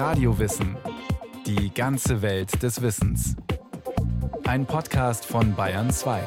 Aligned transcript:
Radiowissen. 0.00 0.78
Die 1.44 1.74
ganze 1.74 2.22
Welt 2.22 2.62
des 2.62 2.80
Wissens. 2.80 3.36
Ein 4.44 4.64
Podcast 4.64 5.26
von 5.26 5.54
Bayern 5.54 5.90
2. 5.90 6.22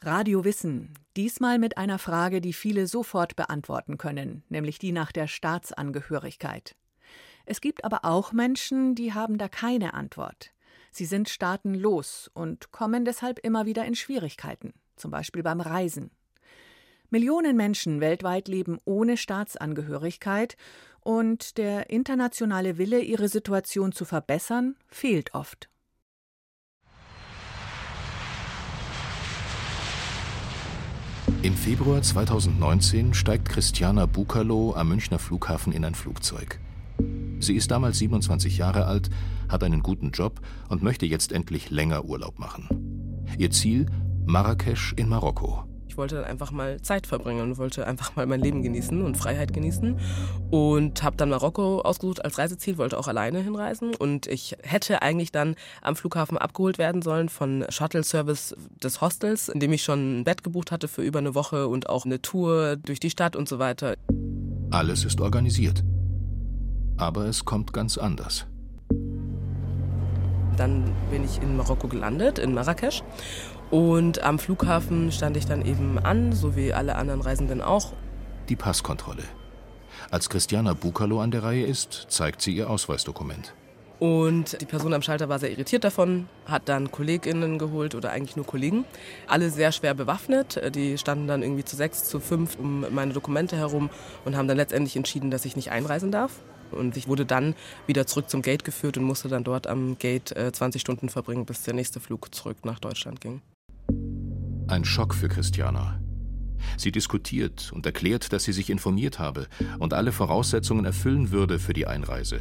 Radio 0.00 0.46
Wissen. 0.46 0.94
Diesmal 1.18 1.58
mit 1.58 1.76
einer 1.76 1.98
Frage, 1.98 2.40
die 2.40 2.54
viele 2.54 2.86
sofort 2.86 3.36
beantworten 3.36 3.98
können, 3.98 4.42
nämlich 4.48 4.78
die 4.78 4.92
nach 4.92 5.12
der 5.12 5.26
Staatsangehörigkeit. 5.26 6.76
Es 7.44 7.60
gibt 7.60 7.84
aber 7.84 8.06
auch 8.06 8.32
Menschen, 8.32 8.94
die 8.94 9.12
haben 9.12 9.36
da 9.36 9.48
keine 9.48 9.92
Antwort. 9.92 10.54
Sie 10.92 11.04
sind 11.04 11.28
staatenlos 11.28 12.30
und 12.32 12.72
kommen 12.72 13.04
deshalb 13.04 13.38
immer 13.40 13.66
wieder 13.66 13.84
in 13.84 13.94
Schwierigkeiten, 13.94 14.72
zum 14.96 15.10
Beispiel 15.10 15.42
beim 15.42 15.60
Reisen. 15.60 16.10
Millionen 17.10 17.56
Menschen 17.56 18.00
weltweit 18.00 18.48
leben 18.48 18.78
ohne 18.84 19.16
Staatsangehörigkeit 19.16 20.56
und 21.00 21.56
der 21.56 21.90
internationale 21.90 22.78
Wille, 22.78 23.00
ihre 23.00 23.28
Situation 23.28 23.92
zu 23.92 24.04
verbessern, 24.04 24.74
fehlt 24.88 25.34
oft. 25.34 25.68
Im 31.42 31.54
Februar 31.54 32.02
2019 32.02 33.14
steigt 33.14 33.48
Christiana 33.48 34.06
Bukalo 34.06 34.74
am 34.74 34.88
Münchner 34.88 35.20
Flughafen 35.20 35.72
in 35.72 35.84
ein 35.84 35.94
Flugzeug. 35.94 36.58
Sie 37.38 37.54
ist 37.54 37.70
damals 37.70 37.98
27 37.98 38.58
Jahre 38.58 38.86
alt, 38.86 39.10
hat 39.48 39.62
einen 39.62 39.82
guten 39.82 40.10
Job 40.10 40.40
und 40.68 40.82
möchte 40.82 41.06
jetzt 41.06 41.30
endlich 41.30 41.70
länger 41.70 42.04
Urlaub 42.04 42.40
machen. 42.40 43.24
Ihr 43.38 43.52
Ziel 43.52 43.86
Marrakesch 44.24 44.92
in 44.96 45.08
Marokko. 45.08 45.75
Ich 45.96 45.98
wollte 45.98 46.16
dann 46.16 46.24
einfach 46.26 46.50
mal 46.50 46.78
Zeit 46.82 47.06
verbringen 47.06 47.40
und 47.40 47.56
wollte 47.56 47.86
einfach 47.86 48.16
mal 48.16 48.26
mein 48.26 48.42
Leben 48.42 48.62
genießen 48.62 49.02
und 49.02 49.16
Freiheit 49.16 49.54
genießen 49.54 49.98
und 50.50 51.02
habe 51.02 51.16
dann 51.16 51.30
Marokko 51.30 51.80
ausgesucht 51.80 52.22
als 52.22 52.36
Reiseziel, 52.36 52.76
wollte 52.76 52.98
auch 52.98 53.08
alleine 53.08 53.40
hinreisen 53.40 53.94
und 53.94 54.26
ich 54.26 54.58
hätte 54.62 55.00
eigentlich 55.00 55.32
dann 55.32 55.54
am 55.80 55.96
Flughafen 55.96 56.36
abgeholt 56.36 56.76
werden 56.76 57.00
sollen 57.00 57.30
von 57.30 57.64
Shuttle 57.70 58.04
Service 58.04 58.54
des 58.82 59.00
Hostels, 59.00 59.48
in 59.48 59.58
dem 59.58 59.72
ich 59.72 59.84
schon 59.84 60.20
ein 60.20 60.24
Bett 60.24 60.44
gebucht 60.44 60.70
hatte 60.70 60.86
für 60.86 61.00
über 61.00 61.18
eine 61.18 61.34
Woche 61.34 61.66
und 61.66 61.88
auch 61.88 62.04
eine 62.04 62.20
Tour 62.20 62.76
durch 62.76 63.00
die 63.00 63.08
Stadt 63.08 63.34
und 63.34 63.48
so 63.48 63.58
weiter. 63.58 63.94
Alles 64.70 65.02
ist 65.06 65.22
organisiert. 65.22 65.82
Aber 66.98 67.24
es 67.24 67.46
kommt 67.46 67.72
ganz 67.72 67.96
anders. 67.96 68.44
Dann 70.58 70.94
bin 71.10 71.24
ich 71.24 71.40
in 71.40 71.56
Marokko 71.56 71.88
gelandet, 71.88 72.38
in 72.38 72.52
Marrakesch. 72.52 73.02
Und 73.70 74.22
am 74.22 74.38
Flughafen 74.38 75.10
stand 75.10 75.36
ich 75.36 75.46
dann 75.46 75.64
eben 75.64 75.98
an, 75.98 76.32
so 76.32 76.54
wie 76.56 76.72
alle 76.72 76.96
anderen 76.96 77.20
Reisenden 77.20 77.60
auch. 77.60 77.92
Die 78.48 78.56
Passkontrolle. 78.56 79.24
Als 80.10 80.28
Christiana 80.30 80.74
Bukalo 80.74 81.20
an 81.20 81.32
der 81.32 81.42
Reihe 81.42 81.66
ist, 81.66 82.06
zeigt 82.08 82.42
sie 82.42 82.54
ihr 82.54 82.70
Ausweisdokument. 82.70 83.54
Und 83.98 84.60
die 84.60 84.66
Person 84.66 84.92
am 84.92 85.00
Schalter 85.00 85.28
war 85.28 85.38
sehr 85.38 85.50
irritiert 85.50 85.82
davon, 85.82 86.28
hat 86.44 86.68
dann 86.68 86.90
KollegInnen 86.90 87.58
geholt 87.58 87.94
oder 87.94 88.10
eigentlich 88.10 88.36
nur 88.36 88.44
Kollegen. 88.44 88.84
Alle 89.26 89.50
sehr 89.50 89.72
schwer 89.72 89.94
bewaffnet. 89.94 90.60
Die 90.74 90.98
standen 90.98 91.26
dann 91.26 91.42
irgendwie 91.42 91.64
zu 91.64 91.76
sechs, 91.76 92.04
zu 92.04 92.20
fünf 92.20 92.58
um 92.58 92.84
meine 92.94 93.14
Dokumente 93.14 93.56
herum 93.56 93.88
und 94.24 94.36
haben 94.36 94.48
dann 94.48 94.58
letztendlich 94.58 94.96
entschieden, 94.96 95.30
dass 95.30 95.46
ich 95.46 95.56
nicht 95.56 95.70
einreisen 95.70 96.12
darf. 96.12 96.32
Und 96.72 96.96
ich 96.96 97.08
wurde 97.08 97.24
dann 97.24 97.54
wieder 97.86 98.06
zurück 98.06 98.28
zum 98.28 98.42
Gate 98.42 98.64
geführt 98.64 98.98
und 98.98 99.04
musste 99.04 99.28
dann 99.28 99.44
dort 99.44 99.66
am 99.66 99.96
Gate 99.98 100.34
20 100.52 100.78
äh, 100.78 100.80
Stunden 100.80 101.08
verbringen, 101.08 101.46
bis 101.46 101.62
der 101.62 101.74
nächste 101.74 102.00
Flug 102.00 102.34
zurück 102.34 102.58
nach 102.64 102.78
Deutschland 102.78 103.20
ging. 103.20 103.40
Ein 104.68 104.84
Schock 104.84 105.14
für 105.14 105.28
Christiana. 105.28 106.00
Sie 106.76 106.90
diskutiert 106.90 107.70
und 107.72 107.86
erklärt, 107.86 108.32
dass 108.32 108.42
sie 108.42 108.52
sich 108.52 108.68
informiert 108.68 109.20
habe 109.20 109.46
und 109.78 109.94
alle 109.94 110.10
Voraussetzungen 110.10 110.84
erfüllen 110.84 111.30
würde 111.30 111.60
für 111.60 111.72
die 111.72 111.86
Einreise. 111.86 112.40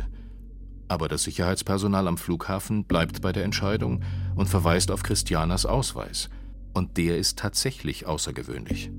Aber 0.87 1.07
das 1.07 1.23
Sicherheitspersonal 1.23 2.07
am 2.07 2.17
Flughafen 2.17 2.85
bleibt 2.85 3.21
bei 3.21 3.31
der 3.31 3.43
Entscheidung 3.43 4.03
und 4.35 4.47
verweist 4.47 4.89
auf 4.89 5.03
Christianas 5.03 5.67
Ausweis. 5.67 6.29
Und 6.73 6.97
der 6.97 7.19
ist 7.19 7.37
tatsächlich 7.37 8.07
außergewöhnlich. 8.07 8.91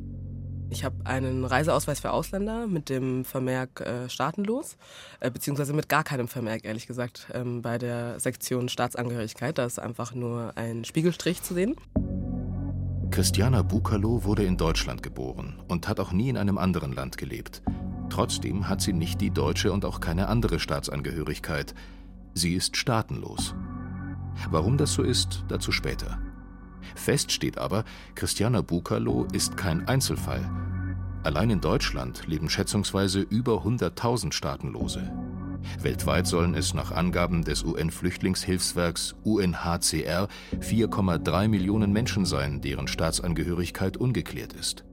Ich 0.70 0.84
habe 0.84 0.97
einen 1.04 1.44
Reiseausweis 1.44 1.98
für 1.98 2.12
Ausländer 2.12 2.69
mit 2.69 2.88
dem 2.88 3.25
Vermerk 3.25 3.81
äh, 3.81 4.09
staatenlos, 4.09 4.76
äh, 5.19 5.32
beziehungsweise 5.32 5.72
mit 5.72 5.88
gar 5.88 6.04
keinem 6.04 6.28
Vermerk, 6.28 6.65
ehrlich 6.65 6.86
gesagt, 6.86 7.26
ähm, 7.34 7.62
bei 7.62 7.78
der 7.78 8.20
Sektion 8.20 8.69
Staatsangehörigkeit. 8.69 9.59
Da 9.59 9.65
ist 9.65 9.81
einfach 9.81 10.15
nur 10.15 10.53
ein 10.56 10.84
Spiegelstrich 10.84 11.42
zu 11.42 11.54
sehen. 11.54 11.76
Christiana 13.16 13.62
Bukalo 13.62 14.25
wurde 14.25 14.44
in 14.44 14.59
Deutschland 14.59 15.03
geboren 15.03 15.59
und 15.69 15.88
hat 15.88 16.00
auch 16.00 16.12
nie 16.12 16.28
in 16.28 16.37
einem 16.37 16.59
anderen 16.59 16.93
Land 16.93 17.16
gelebt. 17.16 17.62
Trotzdem 18.10 18.69
hat 18.69 18.82
sie 18.82 18.93
nicht 18.93 19.22
die 19.22 19.31
deutsche 19.31 19.72
und 19.72 19.87
auch 19.87 20.00
keine 20.00 20.28
andere 20.28 20.59
Staatsangehörigkeit. 20.60 21.75
Sie 22.34 22.53
ist 22.53 22.77
staatenlos. 22.77 23.54
Warum 24.50 24.77
das 24.77 24.93
so 24.93 25.03
ist, 25.03 25.47
dazu 25.49 25.72
später. 25.72 26.19
Fest 26.94 27.32
steht 27.32 27.56
aber, 27.56 27.84
Christiana 28.16 28.60
Bukalo 28.60 29.27
ist 29.33 29.56
kein 29.56 29.88
Einzelfall. 29.88 30.47
Allein 31.22 31.48
in 31.48 31.62
Deutschland 31.62 32.27
leben 32.27 32.50
schätzungsweise 32.50 33.21
über 33.21 33.65
100.000 33.65 34.34
Staatenlose. 34.34 35.10
Weltweit 35.81 36.27
sollen 36.27 36.54
es 36.54 36.75
nach 36.75 36.93
Angaben 36.93 37.44
des 37.44 37.65
UN-Flüchtlingshilfswerks 37.65 39.15
UNHCR 39.25 40.28
4,3 40.60 41.49
Millionen 41.49 41.93
Menschen 41.93 42.25
sein, 42.25 42.60
deren 42.60 42.88
Staatsangehörigkeit 42.88 43.97
ungeklärt 43.97 44.53
ist. 44.53 44.84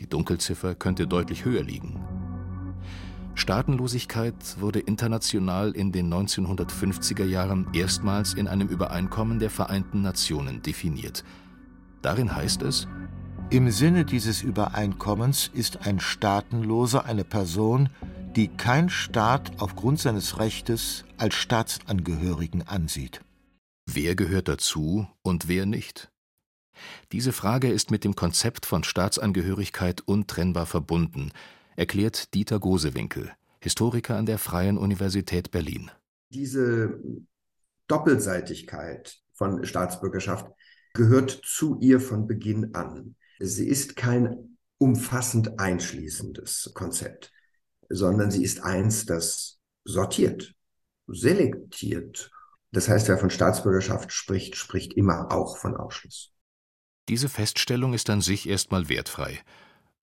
Die 0.00 0.08
Dunkelziffer 0.08 0.74
könnte 0.74 1.06
deutlich 1.06 1.44
höher 1.44 1.62
liegen. 1.62 2.00
Staatenlosigkeit 3.34 4.34
wurde 4.58 4.80
international 4.80 5.72
in 5.72 5.92
den 5.92 6.12
1950er 6.12 7.24
Jahren 7.24 7.68
erstmals 7.72 8.34
in 8.34 8.48
einem 8.48 8.68
Übereinkommen 8.68 9.38
der 9.38 9.50
Vereinten 9.50 10.02
Nationen 10.02 10.62
definiert. 10.62 11.24
Darin 12.02 12.34
heißt 12.34 12.62
es, 12.62 12.88
im 13.50 13.70
Sinne 13.70 14.04
dieses 14.04 14.42
Übereinkommens 14.42 15.50
ist 15.52 15.84
ein 15.86 15.98
Staatenloser 15.98 17.04
eine 17.04 17.24
Person, 17.24 17.88
die 18.36 18.48
kein 18.48 18.88
Staat 18.88 19.60
aufgrund 19.60 19.98
seines 19.98 20.38
Rechtes 20.38 21.04
als 21.16 21.34
Staatsangehörigen 21.34 22.66
ansieht. 22.66 23.22
Wer 23.86 24.14
gehört 24.14 24.46
dazu 24.46 25.08
und 25.22 25.48
wer 25.48 25.66
nicht? 25.66 26.12
Diese 27.12 27.32
Frage 27.32 27.68
ist 27.70 27.90
mit 27.90 28.04
dem 28.04 28.14
Konzept 28.14 28.66
von 28.66 28.84
Staatsangehörigkeit 28.84 30.02
untrennbar 30.02 30.66
verbunden, 30.66 31.32
erklärt 31.74 32.32
Dieter 32.34 32.60
Gosewinkel, 32.60 33.32
Historiker 33.60 34.16
an 34.16 34.26
der 34.26 34.38
Freien 34.38 34.78
Universität 34.78 35.50
Berlin. 35.50 35.90
Diese 36.32 37.00
Doppelseitigkeit 37.88 39.18
von 39.32 39.64
Staatsbürgerschaft 39.64 40.46
gehört 40.94 41.40
zu 41.44 41.78
ihr 41.80 42.00
von 42.00 42.28
Beginn 42.28 42.74
an. 42.74 43.16
Sie 43.40 43.66
ist 43.66 43.96
kein 43.96 44.56
umfassend 44.78 45.58
einschließendes 45.58 46.70
Konzept 46.74 47.32
sondern 47.90 48.30
sie 48.30 48.42
ist 48.42 48.62
eins, 48.62 49.04
das 49.04 49.58
sortiert, 49.84 50.54
selektiert. 51.08 52.30
Das 52.72 52.88
heißt, 52.88 53.08
wer 53.08 53.18
von 53.18 53.30
Staatsbürgerschaft 53.30 54.12
spricht, 54.12 54.56
spricht 54.56 54.92
immer 54.94 55.32
auch 55.32 55.58
von 55.58 55.76
Ausschluss. 55.76 56.32
Diese 57.08 57.28
Feststellung 57.28 57.92
ist 57.92 58.08
an 58.08 58.20
sich 58.20 58.48
erstmal 58.48 58.88
wertfrei. 58.88 59.40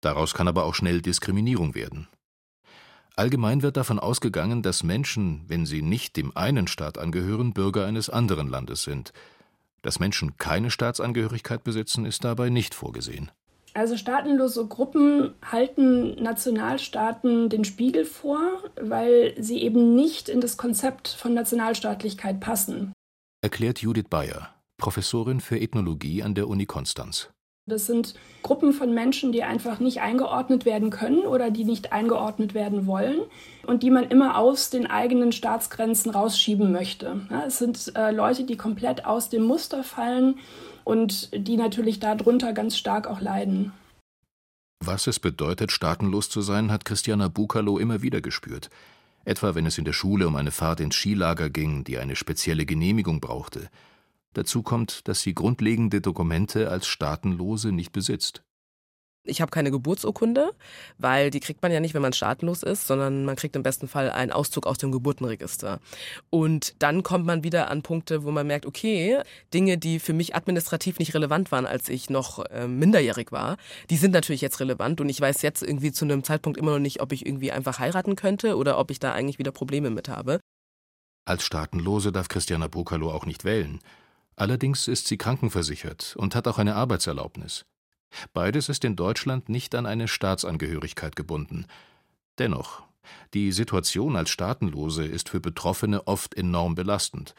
Daraus 0.00 0.34
kann 0.34 0.48
aber 0.48 0.64
auch 0.64 0.74
schnell 0.74 1.00
Diskriminierung 1.00 1.74
werden. 1.74 2.08
Allgemein 3.14 3.62
wird 3.62 3.76
davon 3.76 3.98
ausgegangen, 3.98 4.62
dass 4.62 4.82
Menschen, 4.82 5.44
wenn 5.46 5.64
sie 5.64 5.80
nicht 5.80 6.16
dem 6.16 6.36
einen 6.36 6.66
Staat 6.66 6.98
angehören, 6.98 7.54
Bürger 7.54 7.86
eines 7.86 8.10
anderen 8.10 8.48
Landes 8.48 8.82
sind. 8.82 9.12
Dass 9.80 10.00
Menschen 10.00 10.36
keine 10.36 10.70
Staatsangehörigkeit 10.70 11.64
besitzen, 11.64 12.04
ist 12.04 12.24
dabei 12.24 12.50
nicht 12.50 12.74
vorgesehen. 12.74 13.30
Also 13.76 13.98
staatenlose 13.98 14.66
Gruppen 14.68 15.34
halten 15.44 16.14
Nationalstaaten 16.22 17.50
den 17.50 17.66
Spiegel 17.66 18.06
vor, 18.06 18.40
weil 18.80 19.34
sie 19.38 19.60
eben 19.60 19.94
nicht 19.94 20.30
in 20.30 20.40
das 20.40 20.56
Konzept 20.56 21.08
von 21.08 21.34
Nationalstaatlichkeit 21.34 22.40
passen. 22.40 22.94
Erklärt 23.42 23.80
Judith 23.80 24.06
Bayer, 24.08 24.48
Professorin 24.78 25.40
für 25.40 25.60
Ethnologie 25.60 26.22
an 26.22 26.34
der 26.34 26.48
Uni 26.48 26.64
Konstanz. 26.64 27.28
Das 27.68 27.84
sind 27.84 28.14
Gruppen 28.42 28.72
von 28.72 28.94
Menschen, 28.94 29.32
die 29.32 29.42
einfach 29.42 29.78
nicht 29.78 30.00
eingeordnet 30.00 30.64
werden 30.64 30.88
können 30.88 31.26
oder 31.26 31.50
die 31.50 31.64
nicht 31.64 31.92
eingeordnet 31.92 32.54
werden 32.54 32.86
wollen 32.86 33.18
und 33.66 33.82
die 33.82 33.90
man 33.90 34.04
immer 34.04 34.38
aus 34.38 34.70
den 34.70 34.86
eigenen 34.86 35.32
Staatsgrenzen 35.32 36.12
rausschieben 36.12 36.72
möchte. 36.72 37.26
Es 37.46 37.58
sind 37.58 37.92
äh, 37.94 38.10
Leute, 38.10 38.44
die 38.44 38.56
komplett 38.56 39.04
aus 39.04 39.28
dem 39.28 39.42
Muster 39.42 39.82
fallen 39.84 40.38
und 40.86 41.30
die 41.34 41.56
natürlich 41.56 41.98
darunter 41.98 42.52
ganz 42.52 42.78
stark 42.78 43.08
auch 43.08 43.20
leiden. 43.20 43.72
Was 44.84 45.08
es 45.08 45.18
bedeutet, 45.18 45.72
staatenlos 45.72 46.30
zu 46.30 46.42
sein, 46.42 46.70
hat 46.70 46.84
Christiana 46.84 47.26
Bukalo 47.26 47.78
immer 47.78 48.02
wieder 48.02 48.20
gespürt. 48.20 48.70
Etwa 49.24 49.56
wenn 49.56 49.66
es 49.66 49.78
in 49.78 49.84
der 49.84 49.92
Schule 49.92 50.28
um 50.28 50.36
eine 50.36 50.52
Fahrt 50.52 50.78
ins 50.78 50.94
Skilager 50.94 51.50
ging, 51.50 51.82
die 51.82 51.98
eine 51.98 52.14
spezielle 52.14 52.66
Genehmigung 52.66 53.20
brauchte. 53.20 53.68
Dazu 54.34 54.62
kommt, 54.62 55.08
dass 55.08 55.22
sie 55.22 55.34
grundlegende 55.34 56.00
Dokumente 56.00 56.70
als 56.70 56.86
Staatenlose 56.86 57.72
nicht 57.72 57.90
besitzt. 57.90 58.44
Ich 59.26 59.40
habe 59.40 59.50
keine 59.50 59.70
Geburtsurkunde, 59.70 60.52
weil 60.98 61.30
die 61.30 61.40
kriegt 61.40 61.62
man 61.62 61.72
ja 61.72 61.80
nicht, 61.80 61.94
wenn 61.94 62.02
man 62.02 62.12
staatenlos 62.12 62.62
ist, 62.62 62.86
sondern 62.86 63.24
man 63.24 63.36
kriegt 63.36 63.56
im 63.56 63.62
besten 63.62 63.88
Fall 63.88 64.10
einen 64.10 64.32
Auszug 64.32 64.66
aus 64.66 64.78
dem 64.78 64.92
Geburtenregister. 64.92 65.80
Und 66.30 66.74
dann 66.78 67.02
kommt 67.02 67.26
man 67.26 67.44
wieder 67.44 67.70
an 67.70 67.82
Punkte, 67.82 68.24
wo 68.24 68.30
man 68.30 68.46
merkt, 68.46 68.66
okay, 68.66 69.20
Dinge, 69.52 69.78
die 69.78 69.98
für 69.98 70.12
mich 70.12 70.34
administrativ 70.34 70.98
nicht 70.98 71.14
relevant 71.14 71.52
waren, 71.52 71.66
als 71.66 71.88
ich 71.88 72.10
noch 72.10 72.44
äh, 72.46 72.68
minderjährig 72.68 73.32
war, 73.32 73.56
die 73.90 73.96
sind 73.96 74.12
natürlich 74.12 74.40
jetzt 74.40 74.60
relevant 74.60 75.00
und 75.00 75.08
ich 75.08 75.20
weiß 75.20 75.42
jetzt 75.42 75.62
irgendwie 75.62 75.92
zu 75.92 76.04
einem 76.04 76.24
Zeitpunkt 76.24 76.58
immer 76.58 76.72
noch 76.72 76.78
nicht, 76.78 77.00
ob 77.00 77.12
ich 77.12 77.26
irgendwie 77.26 77.52
einfach 77.52 77.78
heiraten 77.78 78.16
könnte 78.16 78.56
oder 78.56 78.78
ob 78.78 78.90
ich 78.90 78.98
da 78.98 79.12
eigentlich 79.12 79.38
wieder 79.38 79.52
Probleme 79.52 79.90
mit 79.90 80.08
habe. 80.08 80.40
Als 81.24 81.42
Staatenlose 81.42 82.12
darf 82.12 82.28
Christiana 82.28 82.68
Bukalo 82.68 83.10
auch 83.10 83.26
nicht 83.26 83.44
wählen. 83.44 83.80
Allerdings 84.36 84.86
ist 84.86 85.08
sie 85.08 85.16
krankenversichert 85.16 86.14
und 86.16 86.34
hat 86.34 86.46
auch 86.46 86.58
eine 86.58 86.76
Arbeitserlaubnis. 86.76 87.64
Beides 88.32 88.68
ist 88.68 88.84
in 88.84 88.96
Deutschland 88.96 89.48
nicht 89.48 89.74
an 89.74 89.86
eine 89.86 90.08
Staatsangehörigkeit 90.08 91.16
gebunden. 91.16 91.66
Dennoch, 92.38 92.82
die 93.34 93.52
Situation 93.52 94.16
als 94.16 94.30
Staatenlose 94.30 95.04
ist 95.04 95.28
für 95.28 95.40
Betroffene 95.40 96.06
oft 96.06 96.34
enorm 96.34 96.74
belastend. 96.74 97.34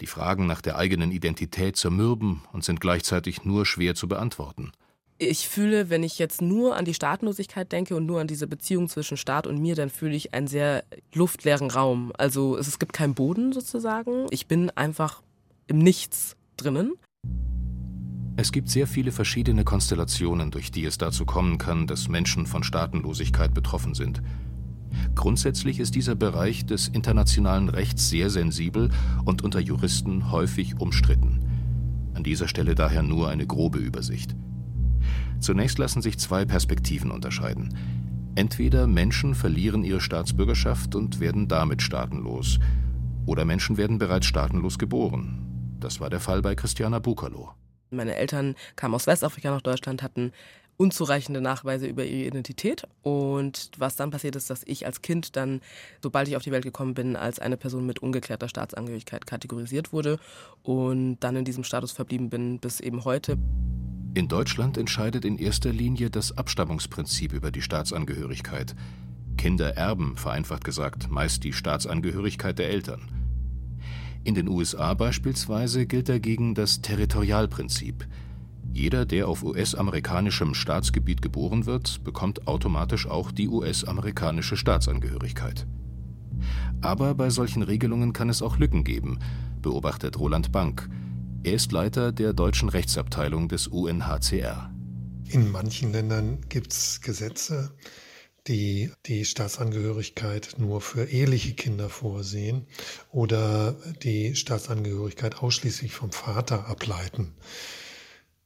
Die 0.00 0.06
Fragen 0.06 0.46
nach 0.46 0.60
der 0.60 0.76
eigenen 0.76 1.12
Identität 1.12 1.76
zermürben 1.76 2.42
und 2.52 2.64
sind 2.64 2.80
gleichzeitig 2.80 3.44
nur 3.44 3.66
schwer 3.66 3.94
zu 3.94 4.08
beantworten. 4.08 4.72
Ich 5.18 5.48
fühle, 5.48 5.88
wenn 5.88 6.02
ich 6.02 6.18
jetzt 6.18 6.42
nur 6.42 6.74
an 6.74 6.84
die 6.84 6.94
Staatenlosigkeit 6.94 7.70
denke 7.70 7.94
und 7.94 8.06
nur 8.06 8.20
an 8.20 8.26
diese 8.26 8.48
Beziehung 8.48 8.88
zwischen 8.88 9.16
Staat 9.16 9.46
und 9.46 9.60
mir, 9.60 9.76
dann 9.76 9.90
fühle 9.90 10.16
ich 10.16 10.34
einen 10.34 10.48
sehr 10.48 10.82
luftleeren 11.14 11.70
Raum. 11.70 12.12
Also 12.18 12.56
es 12.56 12.80
gibt 12.80 12.92
keinen 12.92 13.14
Boden 13.14 13.52
sozusagen. 13.52 14.26
Ich 14.30 14.48
bin 14.48 14.70
einfach 14.70 15.22
im 15.68 15.78
Nichts 15.78 16.34
drinnen. 16.56 16.94
Es 18.34 18.50
gibt 18.50 18.70
sehr 18.70 18.86
viele 18.86 19.12
verschiedene 19.12 19.62
Konstellationen, 19.62 20.50
durch 20.50 20.70
die 20.70 20.84
es 20.86 20.96
dazu 20.96 21.26
kommen 21.26 21.58
kann, 21.58 21.86
dass 21.86 22.08
Menschen 22.08 22.46
von 22.46 22.62
Staatenlosigkeit 22.62 23.52
betroffen 23.52 23.94
sind. 23.94 24.22
Grundsätzlich 25.14 25.80
ist 25.80 25.94
dieser 25.94 26.14
Bereich 26.14 26.64
des 26.64 26.88
internationalen 26.88 27.68
Rechts 27.68 28.08
sehr 28.08 28.30
sensibel 28.30 28.90
und 29.24 29.42
unter 29.42 29.60
Juristen 29.60 30.30
häufig 30.30 30.80
umstritten. 30.80 31.40
An 32.14 32.24
dieser 32.24 32.48
Stelle 32.48 32.74
daher 32.74 33.02
nur 33.02 33.28
eine 33.28 33.46
grobe 33.46 33.78
Übersicht. 33.78 34.34
Zunächst 35.40 35.78
lassen 35.78 36.02
sich 36.02 36.18
zwei 36.18 36.44
Perspektiven 36.44 37.10
unterscheiden. 37.10 37.74
Entweder 38.34 38.86
Menschen 38.86 39.34
verlieren 39.34 39.84
ihre 39.84 40.00
Staatsbürgerschaft 40.00 40.94
und 40.94 41.20
werden 41.20 41.48
damit 41.48 41.82
staatenlos, 41.82 42.58
oder 43.26 43.44
Menschen 43.44 43.76
werden 43.76 43.98
bereits 43.98 44.26
staatenlos 44.26 44.78
geboren. 44.78 45.76
Das 45.80 46.00
war 46.00 46.08
der 46.10 46.20
Fall 46.20 46.40
bei 46.42 46.54
Christiana 46.54 46.98
Bukalo. 46.98 47.50
Meine 47.92 48.16
Eltern 48.16 48.54
kamen 48.74 48.94
aus 48.94 49.06
Westafrika 49.06 49.50
nach 49.50 49.62
Deutschland, 49.62 50.02
hatten 50.02 50.32
unzureichende 50.76 51.40
Nachweise 51.40 51.86
über 51.86 52.04
ihre 52.04 52.26
Identität. 52.26 52.84
Und 53.02 53.70
was 53.78 53.96
dann 53.96 54.10
passiert 54.10 54.36
ist, 54.36 54.50
dass 54.50 54.62
ich 54.64 54.86
als 54.86 55.02
Kind 55.02 55.36
dann, 55.36 55.60
sobald 56.02 56.28
ich 56.28 56.36
auf 56.36 56.42
die 56.42 56.50
Welt 56.50 56.64
gekommen 56.64 56.94
bin, 56.94 57.14
als 57.16 57.38
eine 57.38 57.56
Person 57.56 57.86
mit 57.86 58.00
ungeklärter 58.00 58.48
Staatsangehörigkeit 58.48 59.26
kategorisiert 59.26 59.92
wurde 59.92 60.18
und 60.62 61.18
dann 61.20 61.36
in 61.36 61.44
diesem 61.44 61.64
Status 61.64 61.92
verblieben 61.92 62.30
bin 62.30 62.58
bis 62.58 62.80
eben 62.80 63.04
heute. 63.04 63.36
In 64.14 64.28
Deutschland 64.28 64.76
entscheidet 64.76 65.24
in 65.24 65.38
erster 65.38 65.72
Linie 65.72 66.10
das 66.10 66.36
Abstammungsprinzip 66.36 67.32
über 67.32 67.50
die 67.50 67.62
Staatsangehörigkeit. 67.62 68.74
Kinder 69.38 69.76
erben, 69.76 70.16
vereinfacht 70.16 70.64
gesagt, 70.64 71.10
meist 71.10 71.44
die 71.44 71.52
Staatsangehörigkeit 71.52 72.58
der 72.58 72.68
Eltern. 72.68 73.21
In 74.24 74.34
den 74.34 74.48
USA 74.48 74.94
beispielsweise 74.94 75.86
gilt 75.86 76.08
dagegen 76.08 76.54
das 76.54 76.80
Territorialprinzip. 76.80 78.06
Jeder, 78.72 79.04
der 79.04 79.28
auf 79.28 79.42
US-amerikanischem 79.42 80.54
Staatsgebiet 80.54 81.20
geboren 81.20 81.66
wird, 81.66 82.04
bekommt 82.04 82.46
automatisch 82.46 83.06
auch 83.06 83.32
die 83.32 83.48
US-amerikanische 83.48 84.56
Staatsangehörigkeit. 84.56 85.66
Aber 86.80 87.14
bei 87.14 87.30
solchen 87.30 87.62
Regelungen 87.62 88.12
kann 88.12 88.28
es 88.28 88.42
auch 88.42 88.58
Lücken 88.58 88.84
geben, 88.84 89.18
beobachtet 89.60 90.18
Roland 90.18 90.52
Bank. 90.52 90.88
Er 91.42 91.54
ist 91.54 91.72
Leiter 91.72 92.12
der 92.12 92.32
deutschen 92.32 92.68
Rechtsabteilung 92.68 93.48
des 93.48 93.66
UNHCR. 93.66 94.70
In 95.28 95.50
manchen 95.50 95.92
Ländern 95.92 96.38
gibt 96.48 96.72
es 96.72 97.00
Gesetze, 97.00 97.72
die 98.48 98.92
die 99.06 99.24
Staatsangehörigkeit 99.24 100.54
nur 100.58 100.80
für 100.80 101.04
eheliche 101.04 101.54
Kinder 101.54 101.88
vorsehen 101.88 102.66
oder 103.10 103.76
die 104.02 104.34
Staatsangehörigkeit 104.34 105.38
ausschließlich 105.38 105.92
vom 105.92 106.12
Vater 106.12 106.66
ableiten. 106.66 107.34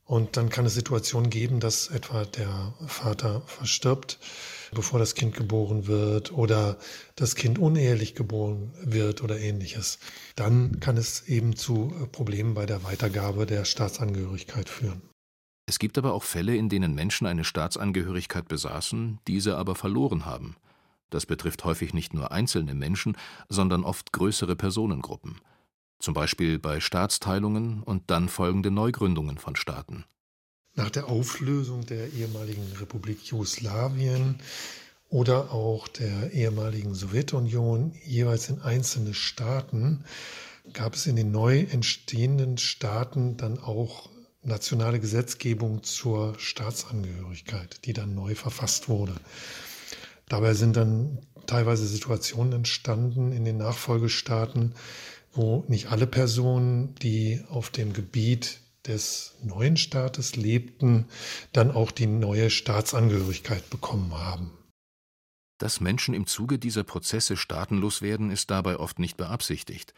Und 0.07 0.37
dann 0.37 0.51
kann 0.51 0.67
es 0.67 0.75
Situationen 0.75 1.31
geben, 1.31 1.59
dass 1.59 1.89
etwa 1.89 2.25
der 2.25 2.75
Vater 2.87 3.43
verstirbt, 3.47 4.21
bevor 4.73 5.01
das 5.01 5.17
Kind 5.17 5.35
geboren 5.35 5.89
wird 5.89 6.33
oder 6.33 6.79
das 7.17 7.35
Kind 7.35 7.59
unehelich 7.59 8.15
geboren 8.15 8.73
wird 8.81 9.23
oder 9.23 9.39
ähnliches. 9.41 9.99
Dann 10.37 10.79
kann 10.79 10.97
es 10.97 11.27
eben 11.27 11.57
zu 11.57 11.93
Problemen 12.13 12.55
bei 12.55 12.67
der 12.67 12.85
Weitergabe 12.85 13.47
der 13.47 13.65
Staatsangehörigkeit 13.65 14.69
führen. 14.69 15.03
Es 15.67 15.81
gibt 15.81 15.99
aber 15.99 16.13
auch 16.15 16.23
Fälle, 16.23 16.57
in 16.57 16.69
denen 16.69 16.95
Menschen 16.95 17.27
eine 17.27 17.43
Staatsangehörigkeit 17.43 18.47
besaßen, 18.47 19.19
diese 19.27 19.57
aber 19.59 19.75
verloren 19.75 20.25
haben. 20.25 20.57
Das 21.11 21.27
betrifft 21.27 21.65
häufig 21.65 21.93
nicht 21.93 22.15
nur 22.15 22.31
einzelne 22.31 22.75
Menschen, 22.75 23.17
sondern 23.49 23.85
oft 23.85 24.13
größere 24.13 24.55
Personengruppen. 24.55 25.41
Zum 25.99 26.15
Beispiel 26.15 26.59
bei 26.59 26.79
Staatsteilungen 26.81 27.83
und 27.83 28.11
dann 28.11 28.29
folgende 28.29 28.71
Neugründungen 28.71 29.39
von 29.39 29.57
Staaten. 29.57 30.05
Nach 30.75 30.91
der 30.91 31.09
Auflösung 31.09 31.87
der 31.87 32.13
ehemaligen 32.13 32.71
Republik 32.79 33.25
Jugoslawien 33.25 34.37
oder 35.09 35.53
auch 35.53 35.89
der 35.89 36.33
ehemaligen 36.33 36.95
Sowjetunion 36.95 37.93
jeweils 38.05 38.51
in 38.51 38.61
einzelne 38.61 39.15
Staaten 39.15 40.05
gab 40.73 40.95
es 40.95 41.07
in 41.07 41.17
den 41.17 41.31
neu 41.31 41.61
entstehenden 41.61 42.59
Staaten 42.59 43.37
dann 43.37 43.59
auch 43.59 44.11
nationale 44.47 45.01
Gesetzgebung 45.01 45.83
zur 45.83 46.39
Staatsangehörigkeit, 46.39 47.85
die 47.85 47.93
dann 47.93 48.15
neu 48.15 48.35
verfasst 48.35 48.89
wurde. 48.89 49.15
Dabei 50.29 50.55
sind 50.55 50.77
dann 50.77 51.19
teilweise 51.47 51.87
Situationen 51.87 52.53
entstanden 52.53 53.33
in 53.33 53.45
den 53.45 53.59
Nachfolgestaaten, 53.59 54.75
wo 55.33 55.65
nicht 55.69 55.91
alle 55.91 56.07
Personen, 56.07 56.95
die 56.97 57.43
auf 57.49 57.71
dem 57.71 57.93
Gebiet 57.93 58.61
des 58.87 59.35
neuen 59.43 59.77
Staates 59.77 60.37
lebten, 60.37 61.07
dann 61.53 61.71
auch 61.71 61.91
die 61.91 62.07
neue 62.07 62.51
Staatsangehörigkeit 62.51 63.69
bekommen 63.71 64.15
haben. 64.15 64.53
Dass 65.59 65.81
Menschen 65.81 66.15
im 66.15 66.27
Zuge 66.27 66.59
dieser 66.59 66.85
Prozesse 66.85 67.37
staatenlos 67.37 68.03
werden, 68.03 68.31
ist 68.31 68.51
dabei 68.51 68.79
oft 68.79 68.99
nicht 68.99 69.17
beabsichtigt. 69.17 69.95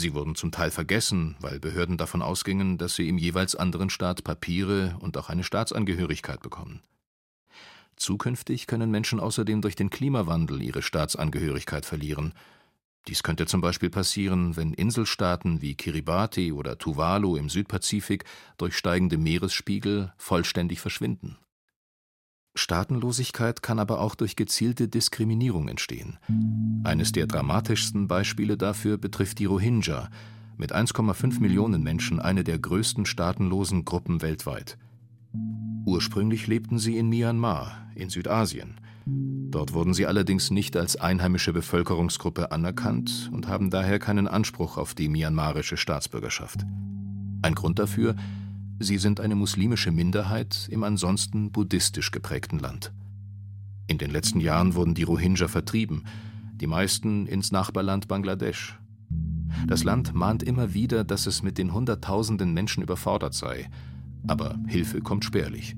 Sie 0.00 0.14
wurden 0.14 0.34
zum 0.34 0.50
Teil 0.50 0.70
vergessen, 0.70 1.36
weil 1.40 1.60
Behörden 1.60 1.98
davon 1.98 2.22
ausgingen, 2.22 2.78
dass 2.78 2.94
sie 2.94 3.06
im 3.06 3.18
jeweils 3.18 3.54
anderen 3.54 3.90
Staat 3.90 4.24
Papiere 4.24 4.96
und 5.00 5.18
auch 5.18 5.28
eine 5.28 5.44
Staatsangehörigkeit 5.44 6.40
bekommen. 6.40 6.80
Zukünftig 7.96 8.66
können 8.66 8.90
Menschen 8.90 9.20
außerdem 9.20 9.60
durch 9.60 9.76
den 9.76 9.90
Klimawandel 9.90 10.62
ihre 10.62 10.80
Staatsangehörigkeit 10.80 11.84
verlieren. 11.84 12.32
Dies 13.08 13.22
könnte 13.22 13.44
zum 13.44 13.60
Beispiel 13.60 13.90
passieren, 13.90 14.56
wenn 14.56 14.72
Inselstaaten 14.72 15.60
wie 15.60 15.74
Kiribati 15.74 16.50
oder 16.50 16.78
Tuvalu 16.78 17.36
im 17.36 17.50
Südpazifik 17.50 18.24
durch 18.56 18.78
steigende 18.78 19.18
Meeresspiegel 19.18 20.14
vollständig 20.16 20.80
verschwinden. 20.80 21.36
Staatenlosigkeit 22.54 23.62
kann 23.62 23.78
aber 23.78 24.00
auch 24.00 24.14
durch 24.14 24.36
gezielte 24.36 24.88
Diskriminierung 24.88 25.68
entstehen. 25.68 26.18
Eines 26.84 27.12
der 27.12 27.26
dramatischsten 27.26 28.08
Beispiele 28.08 28.56
dafür 28.56 28.98
betrifft 28.98 29.38
die 29.38 29.46
Rohingya, 29.46 30.08
mit 30.56 30.74
1,5 30.74 31.40
Millionen 31.40 31.82
Menschen 31.82 32.20
eine 32.20 32.44
der 32.44 32.58
größten 32.58 33.06
staatenlosen 33.06 33.84
Gruppen 33.84 34.20
weltweit. 34.20 34.76
Ursprünglich 35.86 36.46
lebten 36.46 36.78
sie 36.78 36.98
in 36.98 37.08
Myanmar, 37.08 37.72
in 37.94 38.10
Südasien. 38.10 38.78
Dort 39.06 39.72
wurden 39.72 39.94
sie 39.94 40.06
allerdings 40.06 40.50
nicht 40.50 40.76
als 40.76 40.96
einheimische 40.96 41.52
Bevölkerungsgruppe 41.52 42.52
anerkannt 42.52 43.30
und 43.32 43.48
haben 43.48 43.70
daher 43.70 43.98
keinen 43.98 44.28
Anspruch 44.28 44.76
auf 44.76 44.94
die 44.94 45.08
myanmarische 45.08 45.76
Staatsbürgerschaft. 45.76 46.60
Ein 47.42 47.54
Grund 47.54 47.78
dafür, 47.78 48.14
Sie 48.82 48.96
sind 48.96 49.20
eine 49.20 49.34
muslimische 49.34 49.90
Minderheit 49.90 50.66
im 50.70 50.84
ansonsten 50.84 51.52
buddhistisch 51.52 52.12
geprägten 52.12 52.58
Land. 52.58 52.94
In 53.86 53.98
den 53.98 54.10
letzten 54.10 54.40
Jahren 54.40 54.74
wurden 54.74 54.94
die 54.94 55.02
Rohingya 55.02 55.48
vertrieben, 55.48 56.04
die 56.54 56.66
meisten 56.66 57.26
ins 57.26 57.52
Nachbarland 57.52 58.08
Bangladesch. 58.08 58.80
Das 59.66 59.84
Land 59.84 60.14
mahnt 60.14 60.42
immer 60.42 60.72
wieder, 60.72 61.04
dass 61.04 61.26
es 61.26 61.42
mit 61.42 61.58
den 61.58 61.74
Hunderttausenden 61.74 62.54
Menschen 62.54 62.82
überfordert 62.82 63.34
sei, 63.34 63.68
aber 64.26 64.58
Hilfe 64.66 65.02
kommt 65.02 65.26
spärlich. 65.26 65.76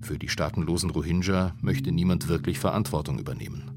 Für 0.00 0.16
die 0.16 0.28
staatenlosen 0.28 0.90
Rohingya 0.90 1.56
möchte 1.60 1.90
niemand 1.90 2.28
wirklich 2.28 2.60
Verantwortung 2.60 3.18
übernehmen. 3.18 3.72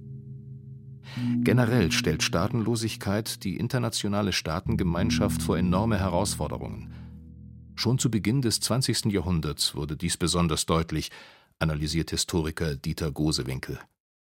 Generell 1.41 1.91
stellt 1.91 2.21
Staatenlosigkeit 2.21 3.43
die 3.43 3.57
internationale 3.57 4.31
Staatengemeinschaft 4.31 5.41
vor 5.41 5.57
enorme 5.57 5.97
Herausforderungen. 5.97 6.93
Schon 7.79 7.97
zu 7.97 8.11
Beginn 8.11 8.41
des 8.41 8.59
20. 8.59 9.05
Jahrhunderts 9.05 9.73
wurde 9.73 9.95
dies 9.95 10.17
besonders 10.17 10.65
deutlich, 10.65 11.11
analysiert 11.59 12.09
Historiker 12.09 12.75
Dieter 12.75 13.09
Gosewinkel. 13.09 13.79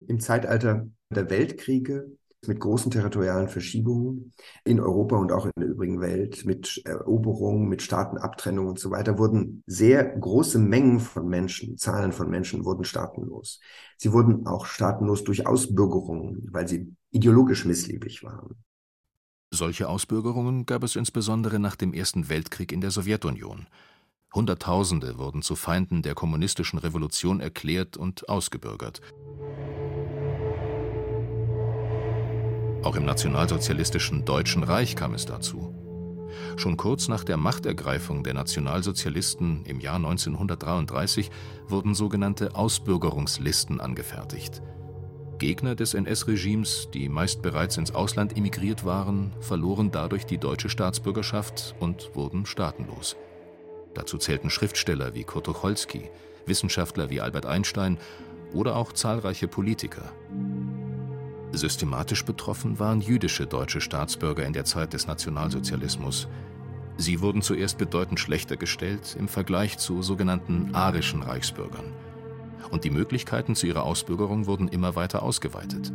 Im 0.08 0.20
Zeitalter 0.20 0.88
der 1.12 1.30
Weltkriege 1.30 2.18
mit 2.48 2.60
großen 2.60 2.90
territorialen 2.90 3.50
Verschiebungen 3.50 4.34
in 4.64 4.80
Europa 4.80 5.18
und 5.18 5.32
auch 5.32 5.46
in 5.46 5.52
der 5.56 5.68
übrigen 5.68 6.02
Welt, 6.02 6.46
mit 6.46 6.82
Eroberungen, 6.86 7.70
mit 7.70 7.84
Staatenabtrennung 7.84 8.66
und 8.66 8.80
so 8.80 8.90
weiter, 8.90 9.20
wurden 9.20 9.62
sehr 9.68 10.04
große 10.04 10.58
Mengen 10.58 11.00
von 11.00 11.28
Menschen, 11.28 11.78
Zahlen 11.78 12.12
von 12.12 12.32
Menschen 12.32 12.66
wurden 12.66 12.86
staatenlos. 12.86 13.60
Sie 13.98 14.12
wurden 14.12 14.48
auch 14.48 14.66
staatenlos 14.66 15.24
durch 15.26 15.46
Ausbürgerungen, 15.46 16.48
weil 16.52 16.68
sie 16.68 16.92
ideologisch 17.12 17.66
missliebig 17.66 18.24
waren. 18.24 18.56
Solche 19.56 19.88
Ausbürgerungen 19.88 20.66
gab 20.66 20.82
es 20.82 20.96
insbesondere 20.96 21.60
nach 21.60 21.76
dem 21.76 21.94
Ersten 21.94 22.28
Weltkrieg 22.28 22.72
in 22.72 22.82
der 22.82 22.90
Sowjetunion. 22.90 23.68
Hunderttausende 24.34 25.20
wurden 25.20 25.44
zu 25.44 25.56
Feinden 25.56 26.02
der 26.02 26.16
kommunistischen 26.16 26.80
Revolution 26.80 27.40
erklärt 27.40 27.96
und 27.96 28.28
ausgebürgert. 28.28 29.00
Auch 32.82 32.96
im 32.96 33.06
nationalsozialistischen 33.06 34.26
Deutschen 34.26 34.64
Reich 34.64 34.96
kam 34.96 35.14
es 35.14 35.28
dazu. 35.28 35.72
Schon 36.58 36.76
kurz 36.76 37.08
nach 37.08 37.24
der 37.24 37.38
Machtergreifung 37.38 38.24
der 38.24 38.34
Nationalsozialisten 38.34 39.66
im 39.66 39.80
Jahr 39.80 39.98
1933 39.98 41.30
wurden 41.68 41.94
sogenannte 41.94 42.56
Ausbürgerungslisten 42.56 43.80
angefertigt. 43.80 44.64
Gegner 45.40 45.76
des 45.76 45.94
NS-Regimes, 45.94 46.90
die 46.94 47.10
meist 47.10 47.42
bereits 47.42 47.78
ins 47.78 47.94
Ausland 47.94 48.38
emigriert 48.38 48.86
waren, 48.86 49.32
verloren 49.40 49.92
dadurch 49.92 50.26
die 50.26 50.38
deutsche 50.38 50.70
Staatsbürgerschaft 50.70 51.76
und 51.80 52.12
wurden 52.16 52.46
staatenlos. 52.46 53.16
Dazu 53.94 54.18
zählten 54.18 54.50
Schriftsteller 54.50 55.14
wie 55.14 55.24
Kurt 55.24 55.46
Tucholsky, 55.46 56.10
Wissenschaftler 56.46 57.10
wie 57.10 57.22
Albert 57.22 57.46
Einstein 57.46 57.98
oder 58.54 58.76
auch 58.76 58.94
zahlreiche 58.94 59.48
Politiker. 59.48 60.12
Systematisch 61.52 62.26
betroffen 62.26 62.80
waren 62.80 63.02
jüdische 63.02 63.46
deutsche 63.46 63.82
Staatsbürger 63.82 64.46
in 64.46 64.54
der 64.54 64.66
Zeit 64.66 64.94
des 64.94 65.08
Nationalsozialismus. 65.08 66.28
Sie 66.98 67.22
wurden 67.22 67.42
zuerst 67.42 67.78
bedeutend 67.78 68.20
schlechter 68.20 68.58
gestellt 68.58 69.16
im 69.20 69.28
Vergleich 69.28 69.78
zu 69.78 70.02
sogenannten 70.02 70.74
arischen 70.74 71.22
Reichsbürgern. 71.22 71.94
Und 72.72 72.84
die 72.84 72.90
Möglichkeiten 72.90 73.56
zu 73.56 73.68
ihrer 73.68 73.84
Ausbürgerung 73.84 74.46
wurden 74.46 74.68
immer 74.68 74.96
weiter 74.96 75.24
ausgeweitet. 75.24 75.92